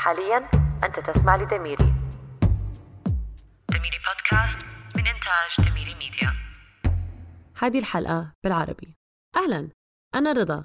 [0.00, 0.50] حاليا
[0.84, 1.94] أنت تسمع لدميري
[3.70, 4.58] دميري بودكاست
[4.96, 6.32] من إنتاج دميري ميديا.
[7.58, 8.96] هذه الحلقة بالعربي.
[9.36, 9.70] أهلا
[10.14, 10.64] أنا رضا.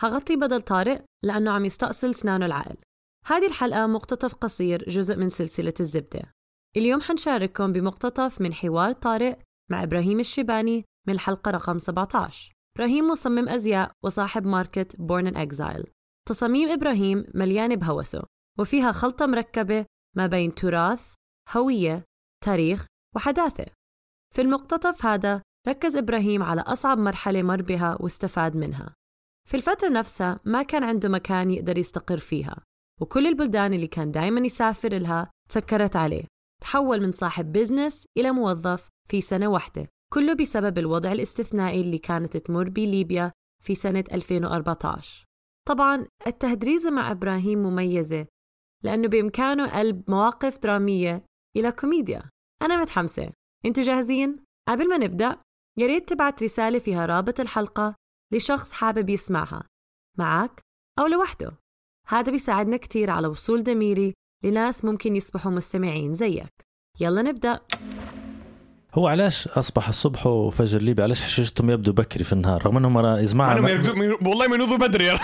[0.00, 2.76] هغطي بدل طارق لأنه عم يستأصل سنانه العقل
[3.26, 6.32] هذه الحلقة مقتطف قصير جزء من سلسلة الزبدة.
[6.76, 9.38] اليوم حنشارككم بمقتطف من حوار طارق
[9.70, 15.84] مع إبراهيم الشيباني من الحلقة رقم 17 إبراهيم مصمم أزياء وصاحب ماركت Born in Exile
[16.28, 18.22] تصاميم إبراهيم مليانة بهوسه.
[18.58, 19.86] وفيها خلطة مركبة
[20.16, 21.12] ما بين تراث،
[21.52, 22.04] هوية،
[22.44, 22.86] تاريخ
[23.16, 23.66] وحداثة.
[24.34, 28.94] في المقتطف هذا ركز إبراهيم على أصعب مرحلة مر بها واستفاد منها.
[29.48, 32.56] في الفترة نفسها ما كان عنده مكان يقدر يستقر فيها
[33.00, 36.24] وكل البلدان اللي كان دايما يسافر لها تسكرت عليه.
[36.62, 42.36] تحول من صاحب بزنس إلى موظف في سنة واحدة كله بسبب الوضع الاستثنائي اللي كانت
[42.36, 43.32] تمر به ليبيا
[43.62, 45.24] في سنة 2014
[45.68, 48.26] طبعا التهدريزة مع إبراهيم مميزة
[48.84, 51.24] لأنه بإمكانه قلب مواقف درامية
[51.56, 52.22] إلى كوميديا.
[52.62, 53.32] أنا متحمسة.
[53.66, 54.36] أنتوا جاهزين؟
[54.68, 55.36] قبل ما نبدأ
[55.78, 57.94] يا ريت تبعت رسالة فيها رابط الحلقة
[58.32, 59.62] لشخص حابب يسمعها.
[60.18, 60.60] معك
[60.98, 61.52] أو لوحده.
[62.08, 66.52] هذا بيساعدنا كتير على وصول دميري لناس ممكن يصبحوا مستمعين زيك.
[67.00, 67.60] يلا نبدأ.
[68.94, 73.54] هو علاش أصبح الصبح وفجر ليبي؟ علاش حشيشتهم يبدو بكري في النهار؟ رغم إنهم يسمعها
[74.22, 75.10] والله ما ينوضوا بدري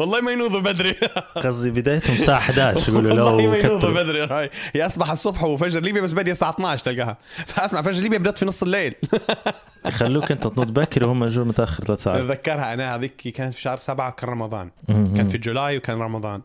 [0.00, 0.92] والله ما ينوضوا بدري.
[1.44, 4.50] قصدي بدايتهم الساعة 11 يقولوا لو والله ما ينوضوا بدري هاي.
[4.72, 7.16] هي أصبح الصبح وفجر ليبيا بس بدي الساعة 12 تلقاها.
[7.46, 8.94] فأسمع فجر ليبيا بدأت في نص الليل.
[9.86, 12.20] يخلوك أنت تنوض بكري وهم يجوا متأخر ثلاث ساعات.
[12.20, 14.70] اتذكرها أنا هذيك كانت في شهر سبعة كان رمضان.
[14.88, 16.42] كان في جولاي وكان رمضان.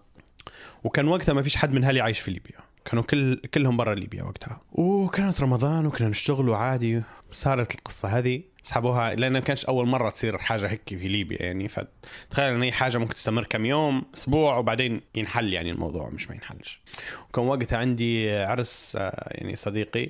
[0.84, 2.60] وكان وقتها ما فيش حد من أهلي عايش في ليبيا.
[2.86, 4.62] كانوا كل كلهم برا ليبيا وقتها.
[4.72, 8.42] وكانت رمضان وكنا نشتغل عادي صارت القصة هذه.
[8.64, 11.68] سحبوها لأن ما كانش أول مرة تصير حاجة هيك في ليبيا يعني.
[11.68, 16.36] فتخيل إن هي حاجة ممكن تستمر كم يوم أسبوع وبعدين ينحل يعني الموضوع مش ما
[16.36, 16.82] ينحلش.
[17.30, 20.10] وكان وقتها عندي عرس آه، يعني صديقي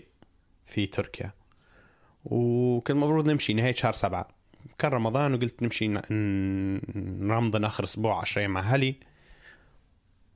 [0.66, 1.32] في تركيا.
[2.26, 4.28] وكان المفروض نمشي نهاية شهر سبعة.
[4.78, 8.96] كان رمضان وقلت نمشي نرمضن آخر أسبوع 10 أيام مع أهلي.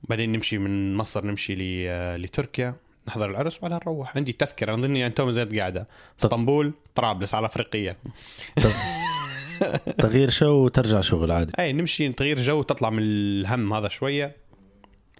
[0.04, 1.56] بعدين نمشي من مصر نمشي
[2.18, 2.76] لتركيا.
[3.08, 4.18] نحضر العرس وبعدين نروح.
[4.18, 5.88] عندي تذكرة اظني يعني تو زيت قاعدة.
[6.20, 7.96] إسطنبول طرابلس على أفريقيا.
[9.98, 14.36] تغيير جو وترجع شغل عادي أي نمشي تغيير جو تطلع من الهم هذا شوية.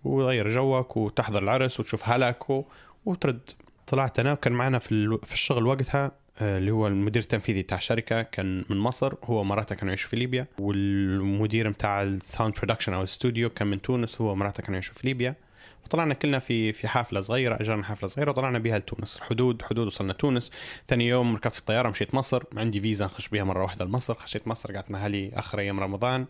[0.04, 2.66] وتغير جوك وتحضر العرس وتشوف هلك و...
[3.06, 3.50] وترد.
[3.88, 5.20] طلعت أنا وكان معنا في, ال...
[5.24, 6.12] في الشغل وقتها
[6.42, 9.14] آه، اللي هو المدير التنفيذي تاع الشركة كان من مصر.
[9.24, 10.48] هو ومراته كانوا يعيشوا في ليبيا.
[10.60, 15.08] والمدير بتاع ال sound production أو الاستوديو كان من تونس هو ومراته كانوا يعيشوا في
[15.08, 15.36] ليبيا.
[15.86, 19.20] وطلعنا كلنا في في حافلة صغيرة أجرنا حافلة صغيرة وطلعنا بها لتونس.
[19.22, 20.52] حدود حدود وصلنا تونس.
[20.88, 22.44] ثاني يوم ركبت الطيارة مشيت مصر.
[22.58, 24.14] عندي فيزا نخش بها مرة واحدة لمصر.
[24.14, 26.26] خشيت مصر قعدت مع أهلي آخر أيام رمضان.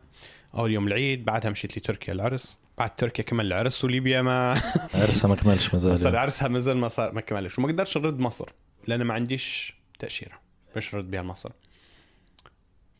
[0.55, 4.49] أول يوم العيد بعدها مشيت لتركيا العرس بعد تركيا كمل العرس وليبيا ما
[5.01, 7.59] عرسها ما كملش ما زال عرسها ما زال ما صار ما كملش.
[7.59, 8.49] وما قدرتش نرد مصر
[8.87, 10.39] لأن ما عنديش تأشيرة.
[10.75, 11.51] باش نرد بها لمصر.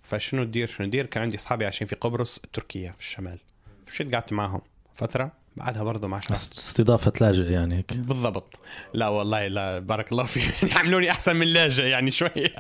[0.04, 3.40] فشنو ندير؟ شنو ندير؟ كان عندي أصحابي عايشين في قبرص التركيه في الشمال.
[3.88, 4.62] مشيت قعدت معهم
[4.96, 5.32] فترة.
[5.58, 7.98] بعدها برضه ما استضافة لاجئ يعني هيك.
[7.98, 8.60] بالضبط.
[8.94, 10.54] لا والله لا بارك الله فيك.
[10.78, 12.56] عملوني أحسن من لاجئ يعني شوية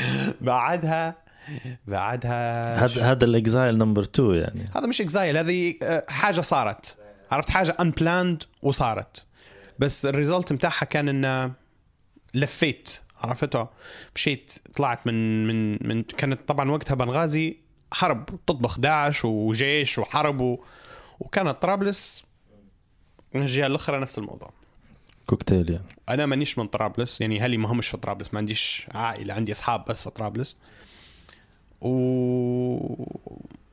[0.40, 1.14] بعدها
[1.86, 4.70] بعدها هذا هذا ال exile number 2 يعني.
[4.76, 6.96] هذا مش exile هذه آه، حاجة صارت.
[7.30, 9.24] عرفت؟ حاجة unplanned وصارت.
[9.78, 11.52] بس ال result بتاعها كان انه
[12.34, 13.00] لفيت.
[13.18, 13.68] عرفته
[14.14, 17.56] مشيت طلعت من من من كانت طبعا وقتها بنغازي
[17.92, 20.64] حرب تطبخ داعش وجيش وحرب و...
[21.20, 22.27] وكانت طرابلس.
[23.34, 24.50] من الجهه الاخرى نفس الموضوع.
[25.26, 25.84] كوكتيل يعني.
[26.08, 29.84] أنا مانيش من طرابلس يعني أهلي ما همش في طرابلس ما عنديش عائلة عندي أصحاب
[29.84, 30.56] بس في طرابلس.
[31.80, 31.88] و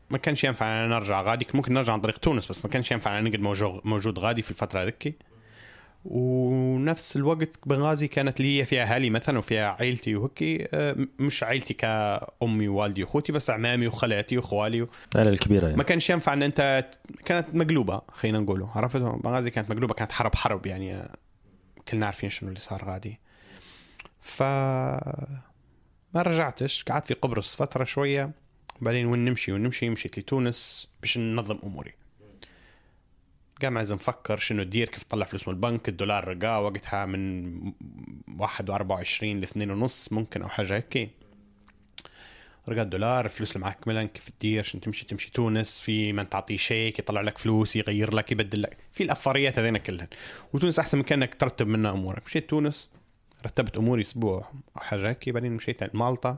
[0.09, 3.19] ما كانش ينفع أنا نرجع غادي ممكن نرجع عن طريق تونس بس ما كانش ينفع
[3.19, 5.13] أنا نقعد موجود موجود غادي في الفترة هذيكي
[6.05, 12.67] ونفس الوقت بنغازي كانت لي فيها أهلي مثلا وفيها عائلتي وهكي آه، مش عائلتي كأمي
[12.67, 15.77] ووالدي واخوتي بس عمامي وخالاتي وإخوالي العائله الكبيرة يعني.
[15.77, 16.85] ما كانش ينفع إن أنت
[17.25, 18.69] كانت مقلوبة خلينا نقوله.
[18.75, 21.09] عرفت؟ بنغازي كانت مقلوبة كانت حرب حرب يعني
[21.87, 23.19] كلنا عارفين شنو اللي صار غادي.
[24.21, 24.43] ف
[26.13, 28.31] ما رجعتش قعدت في قبرص فترة شوية
[28.81, 31.93] بعدين وين نمشي؟ وين نمشي مشيت لتونس باش ننظم أموري.
[33.61, 37.73] قام لازم نفكر شنو تدير كيف تطلع فلوس من البنك الدولار رقاه وقتها من
[38.37, 41.09] واحد وأربعة ل اثنين ونص ممكن أو حاجة هيك.
[42.69, 46.57] رقا الدولار الفلوس اللي معك ملن كيف تدير عشان تمشي تمشي تونس في من تعطيه
[46.57, 48.77] شيك يطلع لك فلوس يغير لك يبدل لك.
[48.91, 50.07] في الافاريات هذين كلهن.
[50.53, 52.25] وتونس أحسن مكان انك ترتب منها أمورك.
[52.25, 52.89] مشيت تونس
[53.45, 56.37] رتبت أموري أسبوع أو حاجة هيك بعدين مشيت مالطا.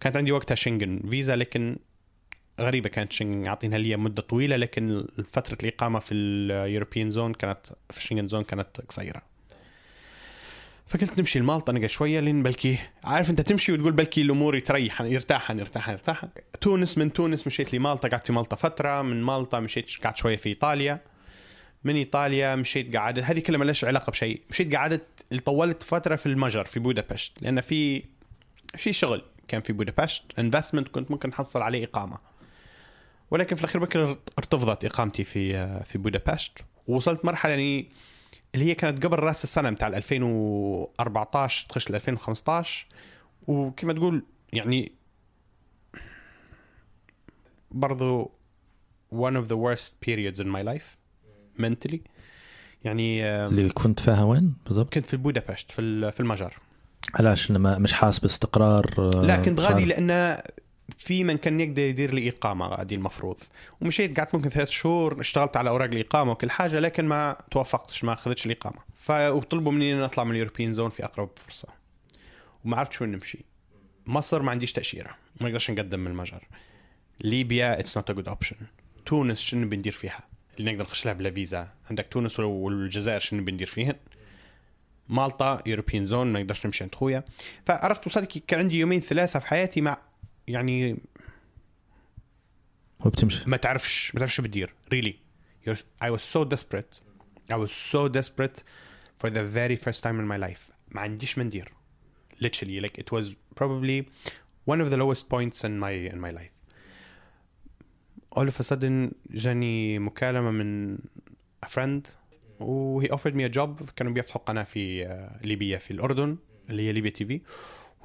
[0.00, 1.78] كانت عندي وقتها Schengen visa لكن
[2.60, 7.66] غريبة كانت شنغن عاطينها لي مدة طويلة لكن فترة الإقامة في ال European zone كانت
[7.90, 9.22] في ال Schengen zone كانت قصيرة.
[10.86, 15.50] فقلت نمشي لمالطا نقعد شوية لين بلكي عارف أنت تمشي وتقول بلكي الأمور يتريح يرتاح
[15.50, 16.24] يرتاح يرتاح
[16.60, 20.48] تونس من تونس مشيت لمالطا قعدت في مالطا فترة من مالطا مشيت قعدت شوية في
[20.48, 21.00] إيطاليا.
[21.84, 24.42] من إيطاليا مشيت قعدت هذه كلها ما علاقة بشيء.
[24.50, 28.04] مشيت قعدت طولت فترة في المجر في بودابست لأن في
[28.76, 32.33] في شغل كان في بودابست investment كنت ممكن أحصل عليه إقامة.
[33.34, 36.58] ولكن في الأخير بكر ارتفضت إقامتي في في بودابست.
[36.86, 37.88] ووصلت مرحلة يعني
[38.54, 42.86] اللي هي كانت قبل رأس السنة بتاع 2014 تخش ل 2015
[43.46, 44.92] وكيف ما تقول يعني
[47.70, 48.30] برضو
[49.14, 50.96] one of the worst periods in my life
[51.62, 51.98] mentally.
[52.84, 56.54] يعني اللي كنت فيها وين بالضبط؟ كنت في بودابست في في المجر.
[57.14, 60.42] علاش؟ ما مش حاسس باستقرار لا كنت غادي لأن
[61.04, 63.36] في من كان يقدر يدير لي اقامه غادي المفروض.
[63.80, 68.12] ومشيت قعدت ممكن ثلاث شهور اشتغلت على أوراق الإقامة وكل حاجة لكن ما توفقتش ما
[68.12, 68.78] أخذتش الإقامة.
[68.96, 71.68] فطلبوا مني إن أطلع من ال European zone في أقرب فرصة.
[72.64, 73.44] وما عرفت وين نمشي.
[74.06, 75.16] مصر ما عنديش تأشيرة.
[75.40, 76.48] ما نقدرش نقدم من المجر.
[77.20, 78.56] ليبيا it's not a good option
[79.06, 80.20] تونس شنو بندير فيها؟
[80.58, 81.68] اللي نقدر نخش لها بلا فيزا.
[81.90, 83.96] عندك تونس والجزائر شنو بندير فيهن؟
[85.08, 87.24] مالطا European zone ما نقدرش نمشي عند خويا.
[87.66, 89.98] فعرفت وصلت كان عندي يومين ثلاثة في حياتي مع
[90.47, 90.97] يعني
[93.05, 95.13] وبتمشي ما تعرفش ما تعرفش شو بتدير really
[96.03, 96.99] I was so desperate
[97.51, 98.63] I was so desperate
[99.21, 101.73] for the very first time in my life ما عنديش من دير
[102.43, 103.25] literally like it was
[103.55, 104.03] probably
[104.71, 106.59] one of the lowest points in my in my life
[108.37, 110.97] all of a sudden جاني مكالمة من
[111.65, 112.07] a friend
[112.59, 115.05] و he offered me a job كانوا بيفتحوا قناة في
[115.41, 116.37] ليبيا في الأردن
[116.69, 117.41] اللي هي ليبيا تي في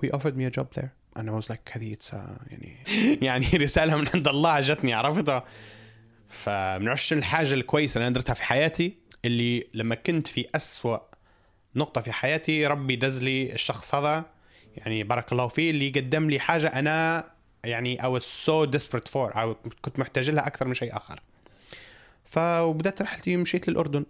[0.04, 1.97] he offered me a job there I was like هذه
[2.47, 2.75] يعني
[3.27, 5.45] يعني رسالة من عند الله جتني عرفتها
[6.29, 10.97] فبنعرفش الحاجة الكويسة اللي أنا درتها في حياتي؟ اللي لما كنت في أسوأ
[11.75, 14.25] نقطة في حياتي ربي دز لي الشخص هذا
[14.77, 17.25] يعني بارك الله فيه اللي قدم لي حاجة أنا
[17.63, 19.37] يعني I was so desperate for
[19.81, 21.19] كنت محتاج لها أكثر من شيء آخر.
[22.25, 24.05] فبدأت رحلتي مشيت للأردن.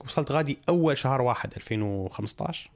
[0.00, 2.70] وصلت غادي أول شهر واحد 2015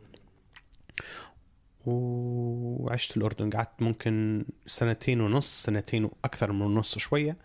[1.87, 3.51] وعشت في الأردن.
[3.51, 7.37] قعدت ممكن سنتين ونص سنتين وأكثر من نص شوية.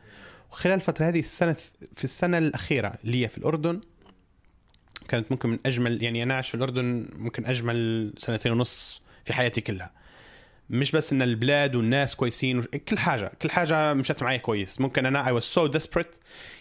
[0.52, 1.56] وخلال الفترة هذه السنة
[1.96, 3.82] في السنة الأخيرة لي في الأردن
[5.08, 9.62] كانت ممكن من أجمل يعني أنا عايش في الأردن ممكن أجمل سنتين ونص في حياتي
[9.62, 9.92] كلها.
[10.70, 14.82] مش بس إن البلاد والناس كويسين كل حاجة كل حاجة مشت معي كويس.
[14.82, 16.18] ممكن أنا I was so desperate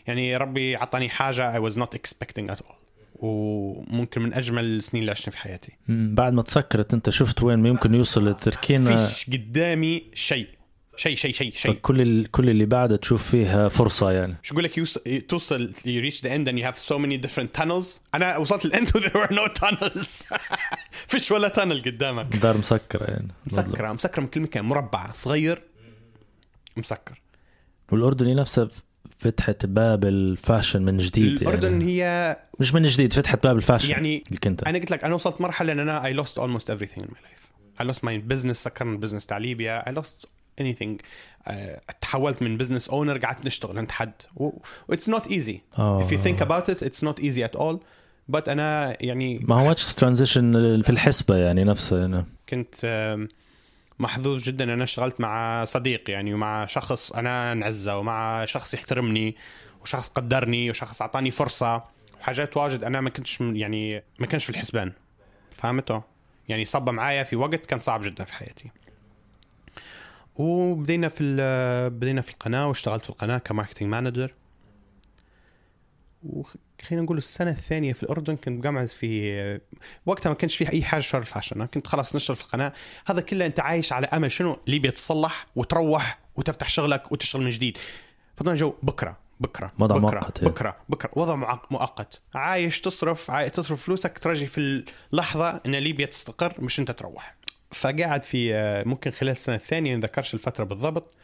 [0.06, 2.77] يعني ربي عطاني حاجة I was not expecting at all.
[3.18, 5.72] وممكن من أجمل السنين اللي عشتها في حياتي.
[5.88, 10.48] بعد ما تسكرت أنت شفت وين يمكن يوصل التركينه فيش قدامي شيء.
[10.96, 11.72] شيء شيء شيء شيء.
[11.72, 12.30] فكل ال...
[12.30, 14.36] كل اللي بعده تشوف فيها فرصة يعني.
[14.42, 17.62] شو أقول لك يوصل توصل you reach the end and you have so many different
[17.62, 18.00] tunnels.
[18.14, 20.36] أنا وصلت الاند و there were no tunnels.
[21.08, 22.36] فيش ولا تانل قدامك.
[22.36, 23.28] دار مسكرة يعني.
[23.46, 25.62] مسكرة مسكرة من كل مكان مربع صغير
[26.76, 27.20] مسكر.
[27.92, 28.68] والاردن نفسها
[29.18, 32.02] فتحت باب ال fashion من جديد الأردن يعني.
[32.02, 35.40] هي مش من جديد فتحت باب ال fashion يعني كنت أنا قلت لك أنا وصلت
[35.40, 38.92] مرحلة إن أنا I lost almost everything in my life I lost my business سكرنا
[38.92, 40.26] ال business تاع ليبيا I lost
[40.60, 41.02] anything
[41.48, 41.52] uh,
[42.00, 44.50] تحولت من business owner قعدت نشتغل عند حد و
[44.92, 46.02] it's not easy oh.
[46.02, 47.76] if you think about it it's not easy at all
[48.32, 50.52] but أنا يعني ما هو transition
[50.82, 52.24] في الحسبة يعني نفسها يعني.
[52.48, 53.34] كنت uh,
[53.98, 59.36] محظوظ جدا إن أنا اشتغلت مع صديق يعني ومع شخص أنا نعزه ومع شخص يحترمني
[59.82, 61.84] وشخص قدرني وشخص أعطاني فرصة
[62.20, 64.92] وحاجات واجد أنا ما كنتش يعني ما كانش في الحسبان.
[65.50, 66.02] فهمته
[66.48, 68.70] يعني صب معايا في وقت كان صعب جدا في حياتي.
[70.34, 71.36] وبدينا في
[71.92, 74.34] بدينا في القناة واشتغلت في القناة ك marketing manager.
[76.22, 79.60] وخلينا نقول السنة الثانية في الأردن كنت مقمعز في
[80.06, 82.72] وقتها ما كانش في أي حاجة شر fashion كنت خلاص نشتغل في القناة.
[83.06, 87.78] هذا كله أنت عايش على أمل شنو؟ ليبيا تصلح وتروح وتفتح شغلك وتشتغل من جديد.
[88.36, 91.10] فضلنا جو بكرة بكرة وضع بكرة مؤقت بكرة بكرة.
[91.16, 92.20] وضع مؤقت.
[92.34, 97.36] عايش تصرف عايش تصرف فلوسك ترجي في اللحظة إن ليبيا تستقر مش أنت تروح.
[97.72, 98.52] فقاعد في
[98.86, 101.14] ممكن خلال السنة الثانية ما ذكرش الفترة بالضبط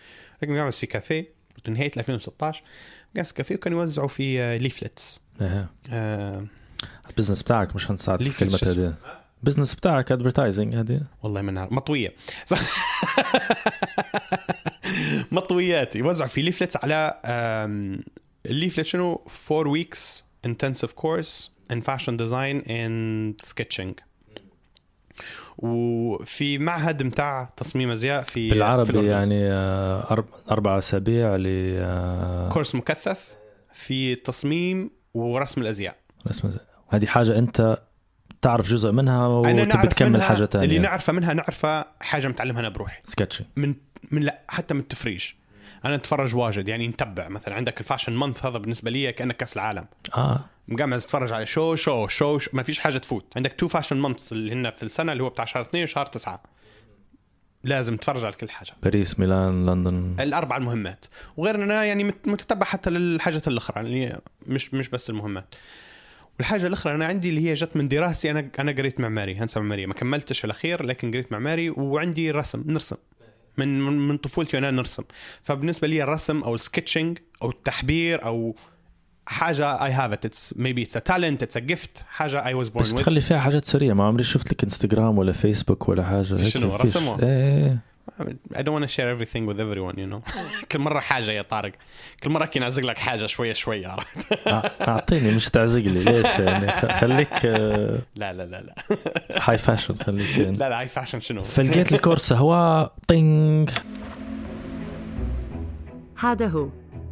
[0.42, 1.43] لكن قاعد في كافيه.
[1.68, 2.62] نهاية 2016
[3.14, 5.68] قاعد في كافيه وكانوا يوزعوا في leaflets أها.
[5.90, 6.46] آه
[7.10, 8.94] ال business بتاعك مش هنساعد في كلمه هذه.
[9.38, 11.00] ال business بتاعك advertising هذه.
[11.22, 12.14] والله من نهار مطوية.
[15.32, 15.96] مطويات.
[15.96, 17.20] يوزعوا في leaflets على
[18.46, 23.94] ال leaflet شنو؟ 4 weeks intensive course in fashion design and sketching.
[25.58, 29.06] وفي معهد متاع تصميم أزياء في بالعربي في.
[29.06, 31.44] يعني آه، أربع أسابيع ل
[31.78, 33.34] آه، كورس مكثف
[33.72, 35.96] في تصميم ورسم الأزياء.
[36.30, 37.78] اسمه زي- هذه حاجة أنت
[38.42, 42.68] تعرف جزء منها وتبي تكمل منها حاجة ثانية اللي نعرفه منها نعرفه حاجة متعلمها أنا
[42.68, 43.00] بروحي.
[43.04, 43.44] sketching.
[43.56, 43.74] من
[44.10, 45.24] من لا حتى من التفريج.
[45.84, 47.28] أنا أتفرج واجد يعني نتبع.
[47.28, 49.84] مثلا عندك ال fashion month هذا بالنسبة لي كأنك كأس العالم.
[50.16, 50.40] آه.
[50.68, 52.50] مقام تتفرج على show show show, show.
[52.52, 53.32] ما فيش حاجة تفوت.
[53.36, 56.42] عندك تو fashion months اللي هن في السنة اللي هو بتاع شهر اثنين وشهر تسعة.
[57.64, 58.70] لازم تتفرج على كل حاجة.
[58.82, 60.16] باريس ميلان لندن.
[60.20, 61.04] الأربع المهمات.
[61.36, 65.54] وغير اننا يعني مت- متتبع حتى للحاجات الأخرى يعني مش مش بس المهمات.
[66.38, 69.86] والحاجة الأخرى أنا عندي اللي هي جت من دراستي أنا أنا قريت معماري هندسه معماريه
[69.86, 72.96] ما كملتش في الأخير لكن قريت معماري وعندي رسم نرسم.
[73.58, 75.02] من من, من طفولتي وأنا نرسم.
[75.42, 78.56] فبالنسبة لي الرسم أو ال sketching أو التحبير أو
[79.26, 82.68] حاجة I have it it's maybe it's a talent it's a gift حاجة I was
[82.68, 83.94] born بس تخلي فيها حاجات سريعة.
[83.94, 86.22] ما عمري شفت لك انستغرام ولا فيسبوك ولا حاجة.
[86.22, 87.78] في هيك شنو؟ رسمه؟ إيه إيه.
[88.54, 90.32] I don't want to share everything with everyone you know.
[90.72, 91.72] كل مرة حاجة يا طارق.
[92.22, 96.04] كل مرة كي نعزق لك حاجة شوية شوية عرفت؟ أع- أعطيني مش تعزق لي.
[96.04, 98.74] ليش؟ يعني خليك لا لا لا لا.
[99.50, 100.56] high fashion خليك يعني.
[100.56, 103.70] لا لا high fashion شنو؟ فلقيت ال course هو طينج
[106.18, 106.68] هذا هو.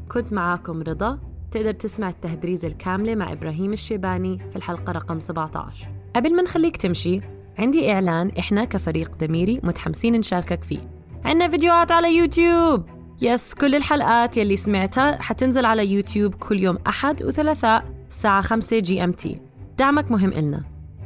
[0.08, 1.18] كنت معاكم رضا.
[1.52, 7.20] تقدر تسمع التهدريز الكاملة مع إبراهيم الشيباني في الحلقة رقم 17 قبل ما نخليك تمشي
[7.58, 10.78] عندي إعلان إحنا كفريق دميري متحمسين نشاركك فيه.
[11.24, 12.84] عندنا فيديوهات على يوتيوب.
[13.22, 19.40] yes كل الحلقات يلي سمعتها حتنزل على يوتيوب كل يوم أحد وثلاثاء الساعة 5 GMT.
[19.78, 20.62] دعمك مهم إلنا.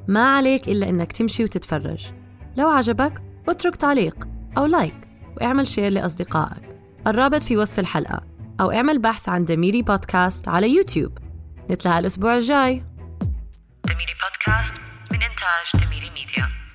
[0.09, 2.07] ما عليك إلا إنك تمشي وتتفرج.
[2.57, 6.79] لو عجبك اترك تعليق أو like واعمل share لأصدقائك.
[7.07, 8.36] الرابط في وصف الحلقة.
[8.61, 11.19] أو اعمل بحث عن دميري بودكاست على يوتيوب.
[11.71, 12.85] نتلاقى الأسبوع الجاي.
[13.85, 14.75] دميري بودكاست
[15.13, 16.66] من إنتاج دميري ميديا.